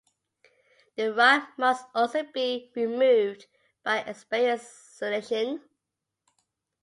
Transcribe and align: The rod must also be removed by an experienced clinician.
The 0.95 1.13
rod 1.13 1.43
must 1.59 1.85
also 1.93 2.23
be 2.23 2.71
removed 2.75 3.45
by 3.83 3.97
an 3.97 4.07
experienced 4.09 4.99
clinician. 4.99 5.61